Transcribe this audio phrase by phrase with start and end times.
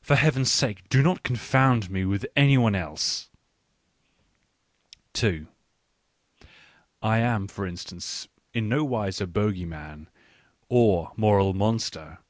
[0.00, 3.28] For Heaven's sake do not confound me with any one else
[4.16, 5.46] / 2
[7.02, 10.08] I am, for instance, in no wise a bogey man,
[10.70, 12.20] or moral monster.